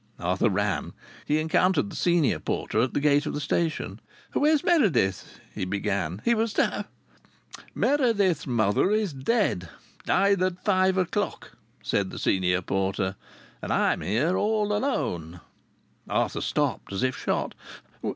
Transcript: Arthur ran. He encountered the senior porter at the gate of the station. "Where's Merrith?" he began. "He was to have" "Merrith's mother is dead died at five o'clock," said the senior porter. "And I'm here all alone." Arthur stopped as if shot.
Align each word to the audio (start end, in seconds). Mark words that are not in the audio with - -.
Arthur 0.17 0.49
ran. 0.49 0.93
He 1.27 1.37
encountered 1.37 1.91
the 1.91 1.95
senior 1.95 2.39
porter 2.39 2.79
at 2.81 2.95
the 2.95 2.99
gate 2.99 3.27
of 3.27 3.35
the 3.35 3.39
station. 3.39 3.99
"Where's 4.33 4.63
Merrith?" 4.63 5.39
he 5.53 5.63
began. 5.63 6.23
"He 6.25 6.33
was 6.33 6.53
to 6.53 6.65
have" 6.65 6.87
"Merrith's 7.77 8.47
mother 8.47 8.89
is 8.89 9.13
dead 9.13 9.69
died 10.07 10.41
at 10.41 10.65
five 10.65 10.97
o'clock," 10.97 11.55
said 11.83 12.09
the 12.09 12.17
senior 12.17 12.63
porter. 12.63 13.15
"And 13.61 13.71
I'm 13.71 14.01
here 14.01 14.35
all 14.35 14.73
alone." 14.73 15.39
Arthur 16.09 16.41
stopped 16.41 16.91
as 16.91 17.03
if 17.03 17.15
shot. 17.15 17.53